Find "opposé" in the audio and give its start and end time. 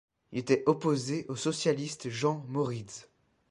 0.65-1.27